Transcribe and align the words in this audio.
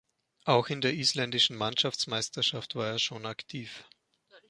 Auch 0.45 0.69
in 0.69 0.81
der 0.81 0.95
isländischen 0.95 1.55
Mannschaftsmeisterschaft 1.55 2.73
war 2.73 2.87
er 2.87 2.97
schon 2.97 3.27
aktiv. 3.27 3.85